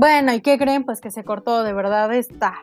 Bueno, 0.00 0.32
¿y 0.32 0.40
qué 0.40 0.56
creen? 0.56 0.84
Pues 0.84 1.02
que 1.02 1.10
se 1.10 1.24
cortó 1.24 1.62
de 1.62 1.74
verdad 1.74 2.10
esta 2.14 2.54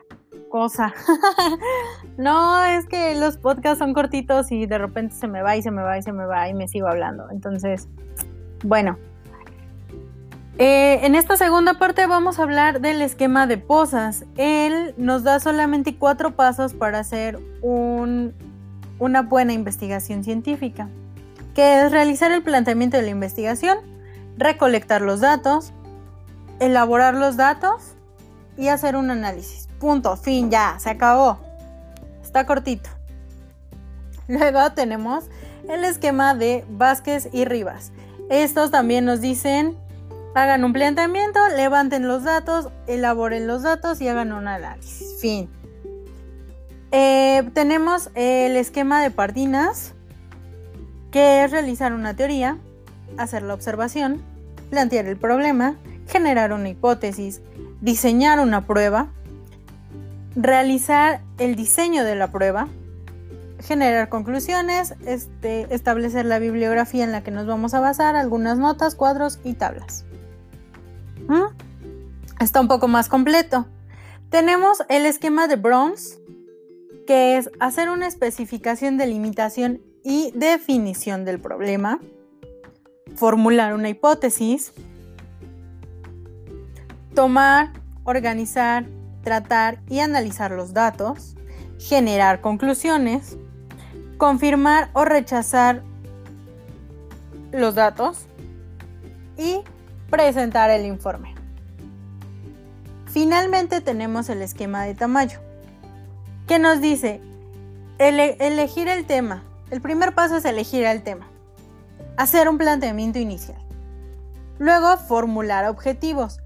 cosa. 0.48 0.92
no, 2.18 2.64
es 2.64 2.86
que 2.86 3.14
los 3.14 3.36
podcasts 3.36 3.78
son 3.78 3.94
cortitos 3.94 4.50
y 4.50 4.66
de 4.66 4.76
repente 4.76 5.14
se 5.14 5.28
me 5.28 5.40
va 5.40 5.56
y 5.56 5.62
se 5.62 5.70
me 5.70 5.82
va 5.82 5.96
y 5.96 6.02
se 6.02 6.10
me 6.10 6.26
va 6.26 6.48
y 6.48 6.54
me 6.54 6.66
sigo 6.66 6.88
hablando. 6.88 7.30
Entonces, 7.30 7.86
bueno. 8.64 8.98
Eh, 10.58 11.06
en 11.06 11.14
esta 11.14 11.36
segunda 11.36 11.74
parte 11.74 12.08
vamos 12.08 12.40
a 12.40 12.42
hablar 12.42 12.80
del 12.80 13.00
esquema 13.02 13.46
de 13.46 13.56
posas. 13.56 14.24
Él 14.36 14.94
nos 14.96 15.22
da 15.22 15.38
solamente 15.38 15.96
cuatro 15.96 16.34
pasos 16.34 16.74
para 16.74 16.98
hacer 16.98 17.38
una 17.62 19.22
buena 19.22 19.52
investigación 19.52 20.24
científica, 20.24 20.88
que 21.54 21.82
es 21.82 21.92
realizar 21.92 22.32
el 22.32 22.42
planteamiento 22.42 22.96
de 22.96 23.04
la 23.04 23.10
investigación, 23.10 23.78
recolectar 24.36 25.02
los 25.02 25.20
datos, 25.20 25.72
elaborar 26.60 27.14
los 27.14 27.36
datos 27.36 27.94
y 28.56 28.68
hacer 28.68 28.96
un 28.96 29.10
análisis. 29.10 29.68
Punto, 29.78 30.16
fin, 30.16 30.50
ya, 30.50 30.76
se 30.78 30.90
acabó. 30.90 31.38
Está 32.22 32.46
cortito. 32.46 32.90
Luego 34.28 34.72
tenemos 34.72 35.24
el 35.68 35.84
esquema 35.84 36.34
de 36.34 36.64
Vázquez 36.68 37.28
y 37.32 37.44
Rivas. 37.44 37.92
Estos 38.28 38.70
también 38.70 39.04
nos 39.04 39.20
dicen, 39.20 39.76
hagan 40.34 40.64
un 40.64 40.72
planteamiento, 40.72 41.40
levanten 41.56 42.06
los 42.06 42.24
datos, 42.24 42.68
elaboren 42.86 43.46
los 43.46 43.62
datos 43.62 44.00
y 44.00 44.08
hagan 44.08 44.32
un 44.32 44.48
análisis. 44.48 45.18
Fin. 45.20 45.48
Eh, 46.90 47.48
tenemos 47.54 48.10
el 48.14 48.56
esquema 48.56 49.02
de 49.02 49.10
Pardinas, 49.10 49.94
que 51.10 51.44
es 51.44 51.50
realizar 51.50 51.92
una 51.92 52.14
teoría, 52.14 52.58
hacer 53.16 53.42
la 53.42 53.54
observación, 53.54 54.22
plantear 54.70 55.06
el 55.06 55.16
problema, 55.16 55.76
generar 56.08 56.52
una 56.52 56.70
hipótesis, 56.70 57.42
diseñar 57.80 58.40
una 58.40 58.66
prueba, 58.66 59.08
realizar 60.34 61.20
el 61.38 61.54
diseño 61.54 62.04
de 62.04 62.16
la 62.16 62.32
prueba, 62.32 62.68
generar 63.60 64.08
conclusiones, 64.08 64.94
este, 65.04 65.72
establecer 65.74 66.24
la 66.24 66.38
bibliografía 66.38 67.04
en 67.04 67.12
la 67.12 67.22
que 67.22 67.30
nos 67.30 67.46
vamos 67.46 67.74
a 67.74 67.80
basar, 67.80 68.16
algunas 68.16 68.58
notas, 68.58 68.94
cuadros 68.94 69.38
y 69.44 69.54
tablas. 69.54 70.04
¿Mm? 71.28 71.52
Está 72.40 72.60
un 72.60 72.68
poco 72.68 72.88
más 72.88 73.08
completo. 73.08 73.66
Tenemos 74.30 74.82
el 74.88 75.06
esquema 75.06 75.48
de 75.48 75.56
Bronze, 75.56 76.18
que 77.06 77.36
es 77.36 77.50
hacer 77.58 77.88
una 77.88 78.06
especificación 78.06 78.96
de 78.96 79.06
limitación 79.06 79.80
y 80.04 80.30
definición 80.34 81.24
del 81.24 81.40
problema, 81.40 82.00
formular 83.16 83.74
una 83.74 83.88
hipótesis, 83.88 84.72
tomar, 87.18 87.72
organizar, 88.04 88.86
tratar 89.24 89.80
y 89.88 89.98
analizar 89.98 90.52
los 90.52 90.72
datos, 90.72 91.34
generar 91.76 92.40
conclusiones, 92.40 93.36
confirmar 94.18 94.88
o 94.92 95.04
rechazar 95.04 95.82
los 97.50 97.74
datos 97.74 98.26
y 99.36 99.62
presentar 100.10 100.70
el 100.70 100.86
informe. 100.86 101.34
Finalmente 103.06 103.80
tenemos 103.80 104.28
el 104.28 104.40
esquema 104.40 104.84
de 104.84 104.94
Tamayo, 104.94 105.40
que 106.46 106.60
nos 106.60 106.80
dice 106.80 107.20
elegir 107.98 108.86
el 108.86 109.06
tema. 109.06 109.42
El 109.72 109.80
primer 109.80 110.14
paso 110.14 110.36
es 110.36 110.44
elegir 110.44 110.84
el 110.84 111.02
tema. 111.02 111.26
Hacer 112.16 112.48
un 112.48 112.58
planteamiento 112.58 113.18
inicial. 113.18 113.60
Luego 114.60 114.96
formular 114.98 115.64
objetivos. 115.64 116.38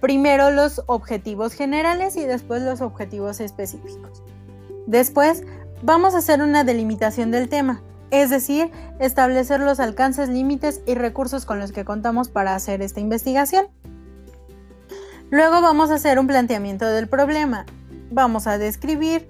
Primero 0.00 0.50
los 0.50 0.82
objetivos 0.86 1.52
generales 1.52 2.16
y 2.16 2.24
después 2.24 2.62
los 2.62 2.80
objetivos 2.80 3.40
específicos. 3.40 4.22
Después 4.86 5.44
vamos 5.82 6.14
a 6.14 6.18
hacer 6.18 6.42
una 6.42 6.64
delimitación 6.64 7.30
del 7.30 7.48
tema, 7.48 7.82
es 8.10 8.30
decir, 8.30 8.70
establecer 8.98 9.60
los 9.60 9.78
alcances, 9.78 10.28
límites 10.28 10.80
y 10.86 10.94
recursos 10.94 11.44
con 11.44 11.58
los 11.58 11.72
que 11.72 11.84
contamos 11.84 12.28
para 12.28 12.54
hacer 12.54 12.82
esta 12.82 13.00
investigación. 13.00 13.68
Luego 15.30 15.60
vamos 15.60 15.90
a 15.90 15.94
hacer 15.94 16.18
un 16.18 16.26
planteamiento 16.26 16.86
del 16.86 17.08
problema. 17.08 17.64
Vamos 18.10 18.48
a 18.48 18.58
describir 18.58 19.28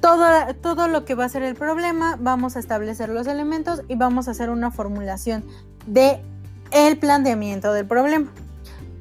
todo, 0.00 0.26
todo, 0.60 0.88
lo 0.88 1.04
que 1.04 1.14
va 1.14 1.24
a 1.24 1.28
ser 1.28 1.42
el 1.42 1.54
problema, 1.54 2.18
vamos 2.20 2.56
a 2.56 2.58
establecer 2.58 3.08
los 3.08 3.26
elementos 3.26 3.82
y 3.88 3.94
vamos 3.94 4.26
a 4.26 4.32
hacer 4.32 4.50
una 4.50 4.70
formulación 4.70 5.44
de 5.86 6.20
el 6.72 6.98
planteamiento 6.98 7.72
del 7.72 7.86
problema. 7.86 8.32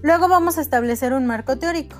Luego 0.04 0.28
vamos 0.28 0.58
a 0.58 0.62
establecer 0.62 1.14
un 1.14 1.28
marco 1.28 1.58
teórico. 1.58 1.96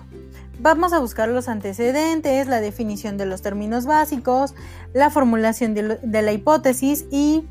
Vamos 0.60 0.94
a 0.94 1.00
buscar 1.00 1.30
los 1.30 1.48
antecedentes, 1.48 2.48
la 2.48 2.62
definición 2.62 3.18
de 3.18 3.26
los 3.26 3.42
términos 3.42 3.86
básicos, 3.86 4.56
la 4.94 5.10
formulación 5.10 5.74
de, 5.74 6.22
la 6.22 6.32
hipótesis 6.32 7.06
y 7.12 7.44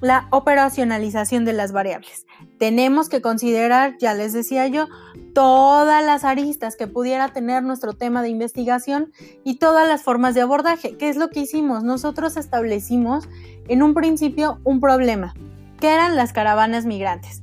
la 0.00 0.28
operacionalización 0.30 1.44
de 1.44 1.52
las 1.52 1.72
variables. 1.72 2.26
Tenemos 2.58 3.08
que 3.08 3.20
considerar, 3.20 3.96
ya 3.98 4.14
les 4.14 4.32
decía 4.32 4.66
yo, 4.66 4.88
todas 5.34 6.04
las 6.04 6.24
aristas 6.24 6.76
que 6.76 6.86
pudiera 6.86 7.28
tener 7.28 7.62
nuestro 7.62 7.92
tema 7.94 8.22
de 8.22 8.28
investigación 8.28 9.12
y 9.44 9.56
todas 9.56 9.88
las 9.88 10.02
formas 10.02 10.34
de 10.34 10.42
abordaje. 10.42 10.96
¿Qué 10.96 11.08
es 11.08 11.16
lo 11.16 11.30
que 11.30 11.40
hicimos? 11.40 11.84
Nosotros 11.84 12.36
establecimos 12.36 13.28
en 13.66 13.82
un 13.82 13.94
principio 13.94 14.58
un 14.64 14.80
problema, 14.80 15.34
que 15.80 15.92
eran 15.92 16.16
las 16.16 16.32
caravanas 16.32 16.86
migrantes 16.86 17.42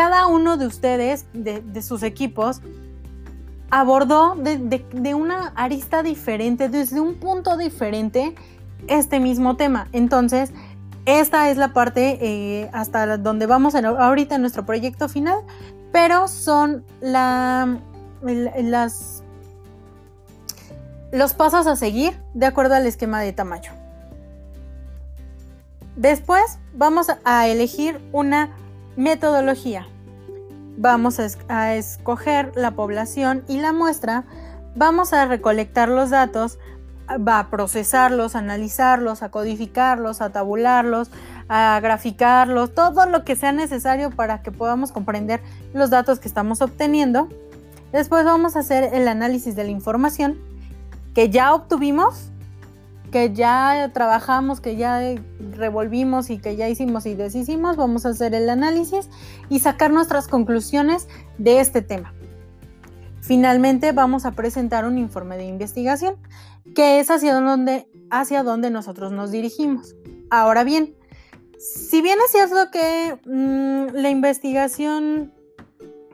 cada 0.00 0.28
uno 0.28 0.56
de 0.56 0.66
ustedes, 0.66 1.26
de, 1.34 1.82
sus 1.82 2.02
equipos, 2.02 2.62
abordó 3.68 4.34
de, 4.34 5.14
una 5.14 5.48
arista 5.48 6.02
diferente, 6.02 6.70
desde 6.70 7.00
un 7.00 7.16
punto 7.16 7.58
diferente, 7.58 8.34
este 8.88 9.20
mismo 9.20 9.58
tema. 9.58 9.88
Entonces, 9.92 10.52
esta 11.04 11.50
es 11.50 11.58
la 11.58 11.74
parte 11.74 12.18
eh, 12.22 12.70
hasta 12.72 13.18
donde 13.18 13.44
vamos 13.44 13.74
ahorita 13.74 14.36
en 14.36 14.40
nuestro 14.40 14.64
proyecto 14.64 15.06
final, 15.06 15.40
pero 15.92 16.28
son 16.28 16.82
la, 17.02 17.78
las, 18.22 19.22
los 21.12 21.34
pasos 21.34 21.66
a 21.66 21.76
seguir 21.76 22.18
de 22.32 22.46
acuerdo 22.46 22.74
al 22.74 22.86
esquema 22.86 23.20
de 23.20 23.34
tamaño. 23.34 23.72
Después 25.94 26.58
vamos 26.72 27.08
a 27.22 27.48
elegir 27.48 28.00
una 28.12 28.56
Metodología. 28.96 29.86
Vamos 30.76 31.20
a, 31.48 31.74
escoger 31.74 32.52
la 32.56 32.72
población 32.72 33.44
y 33.48 33.60
la 33.60 33.72
muestra. 33.72 34.24
Vamos 34.74 35.12
a 35.12 35.26
recolectar 35.26 35.88
los 35.88 36.10
datos, 36.10 36.58
va 37.08 37.38
a 37.38 37.50
procesarlos, 37.50 38.34
analizarlos, 38.34 39.22
a 39.22 39.30
codificarlos, 39.30 40.20
a 40.20 40.30
tabularlos, 40.30 41.10
a 41.48 41.78
graficarlos, 41.82 42.74
todo 42.74 43.06
lo 43.06 43.24
que 43.24 43.36
sea 43.36 43.52
necesario 43.52 44.10
para 44.10 44.42
que 44.42 44.52
podamos 44.52 44.92
comprender 44.92 45.40
los 45.74 45.90
datos 45.90 46.18
que 46.18 46.28
estamos 46.28 46.62
obteniendo. 46.62 47.28
Después 47.92 48.24
vamos 48.24 48.56
a 48.56 48.60
hacer 48.60 48.94
el 48.94 49.08
análisis 49.08 49.56
de 49.56 49.64
la 49.64 49.70
información 49.70 50.38
que 51.14 51.28
ya 51.28 51.52
obtuvimos 51.54 52.29
que 53.10 53.32
ya 53.32 53.90
trabajamos, 53.92 54.60
que 54.60 54.76
ya 54.76 55.00
revolvimos 55.52 56.30
y 56.30 56.38
que 56.38 56.56
ya 56.56 56.68
hicimos 56.68 57.06
y 57.06 57.14
deshicimos, 57.14 57.76
vamos 57.76 58.06
a 58.06 58.10
hacer 58.10 58.34
el 58.34 58.48
análisis 58.48 59.08
y 59.48 59.60
sacar 59.60 59.90
nuestras 59.90 60.28
conclusiones 60.28 61.08
de 61.38 61.60
este 61.60 61.82
tema. 61.82 62.14
Finalmente 63.20 63.92
vamos 63.92 64.24
a 64.24 64.32
presentar 64.32 64.84
un 64.84 64.98
informe 64.98 65.36
de 65.36 65.44
investigación, 65.44 66.16
que 66.74 67.00
es 67.00 67.10
hacia 67.10 67.34
donde, 67.34 67.88
hacia 68.10 68.42
nosotros 68.42 69.12
nos 69.12 69.30
dirigimos. 69.30 69.94
Ahora 70.30 70.64
bien, 70.64 70.94
si 71.58 72.00
bien 72.00 72.18
es 72.24 72.32
cierto 72.32 72.70
que 72.70 73.18
mm, 73.26 73.94
la 73.94 74.08
investigación 74.08 75.32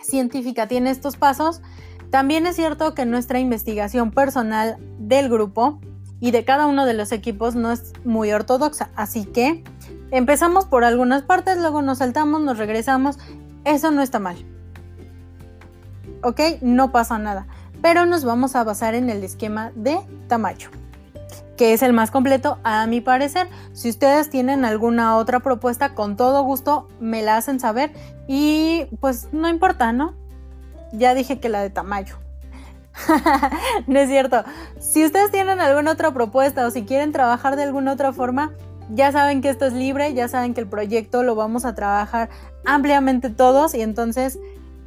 científica 0.00 0.66
tiene 0.66 0.90
estos 0.90 1.16
pasos, 1.16 1.62
también 2.10 2.46
es 2.46 2.56
cierto 2.56 2.94
que 2.94 3.04
nuestra 3.04 3.38
investigación 3.38 4.10
personal 4.10 4.76
del 4.98 5.28
grupo 5.28 5.80
y 6.20 6.30
de 6.30 6.44
cada 6.44 6.66
uno 6.66 6.86
de 6.86 6.94
los 6.94 7.12
equipos 7.12 7.54
no 7.54 7.72
es 7.72 7.92
muy 8.04 8.32
ortodoxa. 8.32 8.90
Así 8.96 9.24
que 9.24 9.64
empezamos 10.10 10.64
por 10.64 10.84
algunas 10.84 11.22
partes, 11.22 11.58
luego 11.58 11.82
nos 11.82 11.98
saltamos, 11.98 12.40
nos 12.40 12.58
regresamos. 12.58 13.18
Eso 13.64 13.90
no 13.90 14.02
está 14.02 14.18
mal. 14.18 14.36
¿Ok? 16.22 16.40
No 16.62 16.92
pasa 16.92 17.18
nada. 17.18 17.46
Pero 17.82 18.06
nos 18.06 18.24
vamos 18.24 18.56
a 18.56 18.64
basar 18.64 18.94
en 18.94 19.10
el 19.10 19.22
esquema 19.22 19.70
de 19.74 19.98
Tamayo, 20.28 20.70
que 21.56 21.74
es 21.74 21.82
el 21.82 21.92
más 21.92 22.10
completo 22.10 22.58
a 22.64 22.86
mi 22.86 23.00
parecer. 23.00 23.48
Si 23.72 23.90
ustedes 23.90 24.30
tienen 24.30 24.64
alguna 24.64 25.16
otra 25.16 25.40
propuesta, 25.40 25.94
con 25.94 26.16
todo 26.16 26.42
gusto 26.42 26.88
me 27.00 27.22
la 27.22 27.36
hacen 27.36 27.60
saber 27.60 27.92
y 28.26 28.86
pues 29.00 29.28
no 29.32 29.48
importa, 29.48 29.92
¿no? 29.92 30.14
Ya 30.92 31.14
dije 31.14 31.38
que 31.38 31.50
la 31.50 31.60
de 31.60 31.70
Tamayo. 31.70 32.25
no 33.86 33.98
es 33.98 34.08
cierto. 34.08 34.44
Si 34.78 35.04
ustedes 35.04 35.30
tienen 35.30 35.60
alguna 35.60 35.92
otra 35.92 36.12
propuesta 36.12 36.66
o 36.66 36.70
si 36.70 36.84
quieren 36.84 37.12
trabajar 37.12 37.56
de 37.56 37.62
alguna 37.62 37.92
otra 37.92 38.12
forma, 38.12 38.52
ya 38.90 39.12
saben 39.12 39.40
que 39.40 39.48
esto 39.48 39.66
es 39.66 39.72
libre, 39.72 40.14
ya 40.14 40.28
saben 40.28 40.54
que 40.54 40.60
el 40.60 40.68
proyecto 40.68 41.22
lo 41.22 41.34
vamos 41.34 41.64
a 41.64 41.74
trabajar 41.74 42.28
ampliamente 42.64 43.30
todos 43.30 43.74
y 43.74 43.80
entonces 43.80 44.38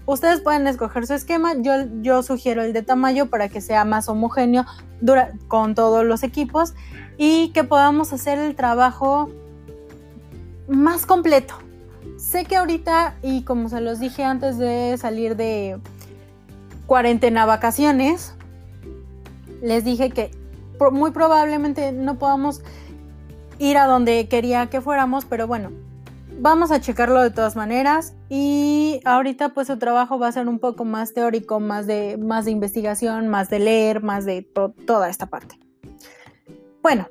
Ustedes 0.09 0.41
pueden 0.41 0.65
escoger 0.65 1.05
su 1.05 1.13
esquema, 1.13 1.53
yo, 1.59 1.73
yo 2.01 2.23
sugiero 2.23 2.63
el 2.63 2.73
de 2.73 2.81
Tamayo 2.81 3.29
para 3.29 3.47
que 3.47 3.61
sea 3.61 3.85
más 3.85 4.09
homogéneo 4.09 4.65
con 5.47 5.75
todos 5.75 6.03
los 6.03 6.23
equipos 6.23 6.73
y 7.19 7.49
que 7.49 7.63
podamos 7.63 8.11
hacer 8.11 8.39
el 8.39 8.55
trabajo 8.55 9.29
más 10.67 11.05
completo. 11.05 11.53
Sé 12.17 12.45
que 12.45 12.57
ahorita, 12.57 13.17
y 13.21 13.43
como 13.43 13.69
se 13.69 13.81
los 13.81 13.99
dije 13.99 14.23
antes 14.23 14.57
de 14.57 14.97
salir 14.97 15.35
de 15.35 15.79
cuarentena 16.89 17.45
vacaciones, 17.45 18.33
les 19.61 19.83
dije 19.83 20.09
que 20.09 20.31
muy 20.91 21.11
probablemente 21.11 21.91
no 21.91 22.17
podamos 22.17 22.63
ir 23.59 23.77
a 23.77 23.85
donde 23.85 24.27
quería 24.27 24.71
que 24.71 24.81
fuéramos, 24.81 25.25
pero 25.25 25.45
bueno, 25.45 25.69
vamos 26.39 26.71
a 26.71 26.81
checarlo 26.81 27.21
de 27.21 27.29
todas 27.29 27.55
maneras 27.55 28.15
y 28.27 29.01
ahorita 29.05 29.49
pues 29.49 29.67
su 29.67 29.77
trabajo 29.77 30.17
va 30.17 30.29
a 30.29 30.31
ser 30.31 30.47
un 30.47 30.57
poco 30.57 30.83
más 30.83 31.13
teórico, 31.13 31.59
más 31.59 31.85
de, 31.85 32.17
más 32.17 32.45
de 32.45 32.51
investigación, 32.51 33.27
más 33.27 33.51
de 33.51 33.59
leer, 33.59 34.01
más 34.01 34.25
de 34.25 34.41
toda 34.87 35.09
esta 35.09 35.27
parte. 35.27 35.59
Bueno, 36.81 37.07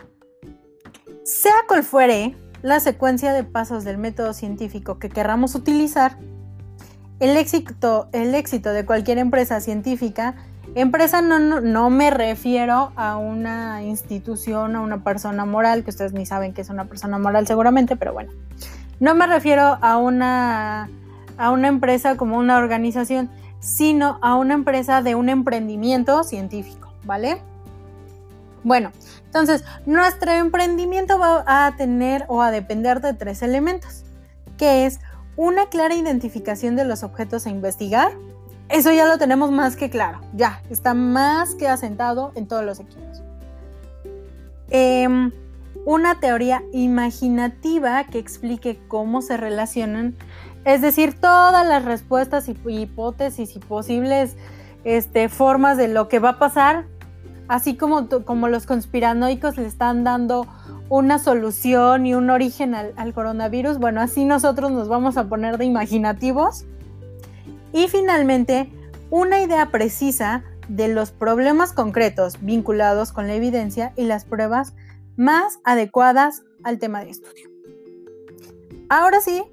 sea 1.23 1.55
cual 1.69 1.85
fuere 1.85 2.35
la 2.63 2.81
secuencia 2.81 3.33
de 3.33 3.45
pasos 3.45 3.85
del 3.85 3.97
método 3.97 4.33
científico 4.33 4.99
que 4.99 5.09
querramos 5.09 5.55
utilizar, 5.55 6.19
el 7.21 7.37
éxito, 7.37 8.09
el 8.13 8.35
éxito 8.35 8.71
de 8.71 8.85
cualquier 8.85 9.19
empresa 9.19 9.61
científica, 9.61 10.35
empresa 10.75 11.23
no, 11.23 11.39
no, 11.61 11.91
me 11.91 12.11
refiero 12.11 12.93
a 12.97 13.17
una 13.17 13.83
institución, 13.83 14.77
a 14.77 14.81
una 14.81 15.03
persona 15.03 15.45
moral, 15.45 15.83
que 15.83 15.91
ustedes 15.91 16.13
ni 16.13 16.27
saben 16.27 16.53
que 16.53 16.61
es 16.61 16.71
una 16.71 16.85
persona 16.85 17.19
moral 17.19 17.47
seguramente, 17.47 17.97
pero 17.97 18.13
bueno, 18.13 18.33
no 19.01 19.15
me 19.15 19.27
refiero 19.27 19.79
a 19.81 19.97
una, 19.99 20.89
a 21.37 21.51
una 21.51 21.69
empresa 21.69 22.17
como 22.17 22.39
una 22.39 22.59
organización, 22.59 23.31
sino 23.61 24.19
a 24.23 24.37
una 24.37 24.55
empresa 24.55 25.03
de 25.03 25.15
un 25.15 25.29
emprendimiento 25.29 26.23
científico, 26.23 26.93
¿vale? 27.05 27.41
Bueno, 28.63 28.93
entonces 29.25 29.65
nuestro 29.87 30.31
emprendimiento 30.33 31.19
va 31.19 31.67
a 31.67 31.77
tener 31.77 32.25
o 32.29 32.43
a 32.43 32.51
depender 32.51 33.01
de 33.01 33.15
tres 33.15 33.43
elementos, 33.43 34.05
que 34.57 34.87
es 34.87 35.01
una 35.39 35.67
clara 35.67 35.95
identificación 35.95 36.75
de 36.75 36.85
los 36.85 37.05
objetos 37.05 37.47
a 37.47 37.51
investigar. 37.51 38.11
Eso 38.69 38.91
ya 38.91 39.07
lo 39.07 39.19
tenemos 39.19 39.53
más 39.53 39.77
que 39.77 39.89
claro, 39.89 40.21
ya 40.35 40.61
está 40.69 40.95
más 40.95 41.55
que 41.55 41.69
asentado 41.69 42.33
en 42.35 42.49
todos 42.49 42.65
los 42.65 42.81
equipos. 42.81 43.23
Em, 44.69 45.31
una 45.87 46.19
teoría 46.19 46.65
imaginativa 46.73 48.03
que 48.05 48.19
explique 48.19 48.81
cómo 48.89 49.23
se 49.23 49.37
relacionan, 49.37 50.17
es 50.65 50.83
decir, 50.83 51.19
todas 51.19 51.67
las 51.67 51.85
respuestas 51.85 52.49
y 52.49 52.57
hipótesis 52.67 53.55
y 53.55 53.61
posibles 53.61 54.37
este, 54.83 55.29
formas 55.29 55.77
de 55.77 55.87
lo 55.87 56.09
que 56.09 56.19
va 56.19 56.31
a 56.31 56.39
pasar, 56.41 56.85
así 57.49 57.77
como, 57.77 58.09
como 58.25 58.49
los 58.49 58.67
conspiranoicos 58.67 59.57
le 59.57 59.67
están 59.67 60.05
dando 60.05 60.47
una 60.89 61.19
solución 61.19 62.07
y 62.07 62.15
un 62.15 62.31
origen 62.31 62.75
al, 62.75 63.13
coronavirus, 63.13 63.79
bueno, 63.79 64.01
así 64.01 64.25
nosotros 64.25 64.71
nos 64.71 64.89
vamos 64.89 65.17
a 65.17 65.29
poner 65.29 65.59
de 65.59 65.65
imaginativos. 65.65 66.65
Y 67.73 67.89
finalmente, 67.89 68.73
una 69.11 69.43
idea 69.43 69.71
precisa 69.71 70.45
de 70.69 70.89
los 70.89 71.11
problemas 71.11 71.73
concretos 71.73 72.39
vinculados 72.41 73.13
con 73.13 73.27
la 73.27 73.35
evidencia 73.35 73.93
y 73.97 74.05
las 74.05 74.25
pruebas 74.25 74.75
más 75.17 75.59
adecuadas 75.65 76.43
al 76.63 76.79
tema 76.79 77.05
de 77.05 77.11
estudio. 77.11 77.51
Ahora 78.89 79.21
sí, 79.21 79.45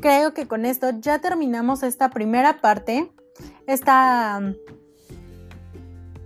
creo 0.00 0.34
que 0.34 0.46
con 0.46 0.64
esto 0.66 0.90
ya 1.00 1.20
terminamos 1.20 1.82
esta 1.82 2.10
primera 2.10 2.60
parte, 2.60 3.10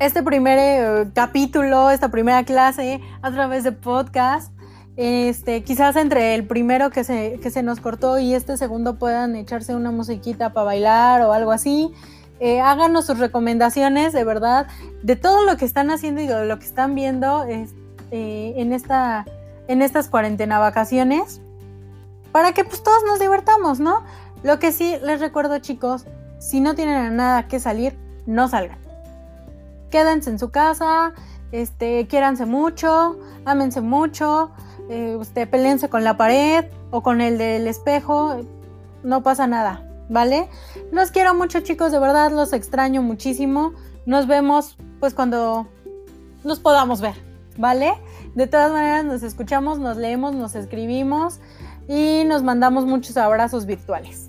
este 0.01 0.23
primer 0.23 0.59
eh, 0.59 1.11
capítulo, 1.15 1.91
esta 1.91 2.09
primera 2.09 2.43
clase 2.45 3.01
a 3.21 3.31
través 3.31 3.65
de 3.65 3.73
podcast. 3.73 4.51
Este, 4.97 5.63
quizás 5.63 5.95
entre 5.97 6.35
el 6.35 6.47
primero 6.47 6.91
que 6.91 7.05
se, 7.05 7.39
que 7.41 7.51
se 7.51 7.63
nos 7.63 7.81
cortó 7.81 8.19
y 8.19 8.35
este 8.35 8.57
segundo 8.57 8.99
puedan 8.99 9.37
echarse 9.37 9.75
una 9.75 9.91
musiquita 9.91 10.53
para 10.53 10.65
bailar 10.65 11.21
o 11.23 11.33
algo 11.33 11.53
así. 11.53 11.93
Eh, 12.41 12.61
háganos 12.61 13.07
sus 13.07 13.19
recomendaciones, 13.19 14.15
de 14.15 14.25
verdad, 14.25 14.67
de 15.03 15.17
todo 15.17 15.45
lo 15.45 15.59
que 15.59 15.67
están 15.67 15.91
haciendo 15.91 16.23
y 16.23 16.27
de 16.27 16.47
lo 16.47 16.59
que 16.59 16.65
están 16.65 16.95
viendo. 16.95 17.45
Eh, 17.45 17.69
en, 18.11 18.73
esta, 18.73 19.25
en 19.69 19.83
estas 19.83 20.09
cuarentena 20.09 20.59
vacaciones 20.59 21.41
para 22.33 22.53
que 22.53 22.65
pues 22.65 22.83
todos 22.83 23.05
nos 23.07 23.21
divertamos, 23.21 23.79
¿no? 23.79 24.03
Lo 24.43 24.59
que 24.59 24.73
sí 24.73 24.97
les 25.05 25.21
recuerdo 25.21 25.59
chicos, 25.59 26.07
si 26.41 26.61
no 26.61 26.75
tienen 26.75 27.15
nada 27.15 27.47
que 27.47 27.61
salir, 27.61 27.97
no 28.27 28.49
salgan. 28.49 28.80
Quédense 29.91 30.31
en 30.31 30.39
su 30.39 30.51
casa, 30.51 31.13
este, 31.53 32.07
quiéranse 32.07 32.47
mucho, 32.47 33.19
ámense 33.45 33.81
mucho, 33.81 34.51
eh, 34.89 35.17
usted, 35.19 35.49
con 35.91 36.05
la 36.05 36.17
pared 36.17 36.65
o 36.91 37.03
con 37.03 37.21
el 37.21 37.39
del 37.39 37.67
espejo, 37.67 38.41
no 39.03 39.23
pasa 39.23 39.47
nada, 39.47 39.85
¿vale? 40.09 40.49
Los 40.93 41.11
quiero 41.11 41.35
mucho 41.35 41.61
chicos, 41.61 41.93
de 41.93 41.99
verdad 41.99 42.31
los 42.31 42.53
extraño 42.53 43.03
muchísimo. 43.03 43.73
Nos 44.07 44.27
vemos 44.27 44.77
pues 44.99 45.15
cuando 45.15 45.67
nos 46.45 46.61
podamos 46.61 47.01
ver. 47.01 47.31
¿vale? 47.61 47.93
De 48.35 48.47
todas 48.47 48.73
maneras, 48.73 49.05
nos 49.05 49.23
escuchamos, 49.23 49.79
nos 49.79 49.97
leemos, 49.97 50.35
nos 50.35 50.55
escribimos 50.55 51.41
y 51.89 52.25
nos 52.25 52.43
mandamos 52.43 52.87
muchos 52.87 53.17
abrazos 53.17 53.67
virtuales. 53.67 54.27